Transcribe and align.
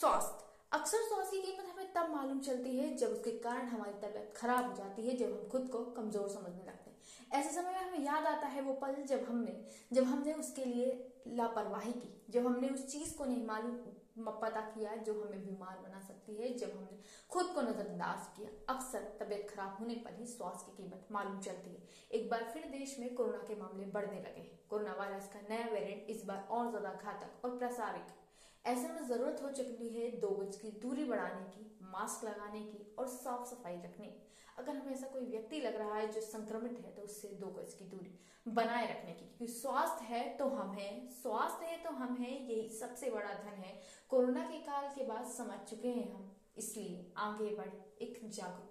स्वास्थ्य 0.00 0.48
अक्सर 0.72 0.98
स्वास्थ्य 0.98 1.36
की 1.36 1.46
कीमत 1.46 1.66
हमें 1.70 1.92
तब 1.92 2.10
मालूम 2.10 2.38
चलती 2.40 2.76
है 2.76 2.84
जब 2.96 3.08
उसके 3.08 3.30
कारण 3.38 3.66
हमारी 3.68 3.92
तबीयत 4.02 4.32
खराब 4.36 4.68
हो 4.68 4.76
जाती 4.76 5.02
है, 5.02 5.16
जब 5.16 5.32
हम 5.32 5.48
खुद 5.48 5.66
को 5.72 5.78
कमज़ोर 5.96 6.28
समझने 6.28 6.64
लगते 6.64 6.90
हैं। 6.90 7.40
ऐसे 7.40 7.50
समय 7.50 7.72
में 7.72 7.80
हमें 7.80 8.04
याद 8.04 8.26
आता 8.26 8.46
है 8.46 8.62
वो 8.62 8.72
पल 8.74 8.94
जब 9.08 9.24
हमने 9.28 9.56
जब 9.92 10.04
हमने 10.04 10.32
उसके 10.34 10.64
लिए 10.64 10.86
लापरवाही 11.28 11.92
की, 11.92 12.12
जब 12.30 12.46
हमने 12.46 12.68
उस 12.68 12.86
चीज़ 12.86 13.16
को 13.16 13.24
नहीं 13.24 13.44
मालूम 13.46 14.32
पता 14.40 14.60
किया 14.70 14.94
जो 14.98 15.12
हमें 15.14 15.44
बीमार 15.44 15.76
बना 15.78 16.00
सकती 16.00 16.34
है, 16.34 16.52
जब 16.54 16.70
हमने 16.70 16.98
खुद 17.30 17.52
को 17.54 17.62
नजरअंदाज 17.62 18.26
किया। 18.36 18.48
अक्सर 18.74 19.04
तबीयत 19.20 19.46
खराब 19.50 19.76
होने 19.80 19.94
पर 20.04 20.14
ही 20.14 20.26
स्वास्थ्य 20.28 20.64
की 20.66 20.82
कीमत 20.82 21.08
मालूम 21.12 21.38
चलती 21.40 21.70
है। 21.70 21.82
एक 22.12 22.30
बार 22.30 22.50
फिर 22.52 22.64
देश 22.70 22.96
में 23.00 23.14
कोरोना 23.14 23.44
के 23.48 23.60
मामले 23.60 23.84
बढ़ने 23.90 24.20
लगे 24.20 24.40
हैं। 24.40 24.58
कोरोना 24.70 24.94
वायरस 24.94 25.28
का 25.28 25.46
नया 25.48 25.68
वेरिएंट 25.72 26.10
इस 26.10 26.24
बार 26.24 26.46
और 26.50 26.70
ज़्यादा 26.70 26.92
घातक 26.94 27.44
और 27.44 27.56
प्रसारित 27.58 28.16
ऐसे 28.64 28.88
में 28.88 29.06
ज़रूरत 29.08 29.40
हो 29.42 29.50
चुकी 29.52 29.88
है 29.90 30.10
दो 30.20 30.28
गज 30.30 30.56
की 30.56 30.70
दूरी 30.80 31.04
बढ़ाने 31.04 31.44
की, 31.44 31.78
मास्क 31.84 32.24
लगाने 32.24 32.60
की 32.62 32.94
और 32.98 33.06
साफ़ 33.08 33.44
सफ़ाई 33.44 33.76
रखने। 33.76 34.06
की 34.06 34.28
अगर 34.58 34.76
हमें 34.76 34.92
ऐसा 34.92 35.06
कोई 35.06 35.24
व्यक्ति 35.26 35.60
लग 35.60 35.76
रहा 35.76 35.94
है 35.94 36.10
जो 36.12 36.20
संक्रमित 36.20 36.80
है 36.84 36.94
तो 36.94 37.02
उससे 37.02 37.28
दो 37.40 37.46
गज 37.52 37.74
की 37.74 37.84
दूरी 37.84 38.18
बनाए 38.46 38.86
रखने 38.86 39.12
की, 39.12 39.26
क्योंकि 39.26 39.52
स्वास्थ्य 39.52 40.04
है 40.04 40.36
तो 40.38 40.48
हम 40.48 40.70
हैं। 40.72 41.08
स्वास्थ्य 41.12 41.66
है 41.66 41.82
तो 41.84 41.90
हम 41.92 42.16
हैं, 42.16 42.40
यही 42.40 42.68
सबसे 42.70 43.10
बड़ा 43.10 43.32
धन 43.34 43.62
है। 43.62 43.80
कोरोना 44.10 44.44
के 44.44 44.58
काल 44.62 44.88
के 44.88 45.04
बाद 45.04 45.26
समझ 45.28 45.58
चुके 45.70 45.88
हैं 45.88 46.12
हम, 46.12 46.30
इसलिए 46.56 47.12
आगे 47.18 47.54
बढ़ 47.56 48.02
एक 48.02 48.20
जागरूक 48.24 48.70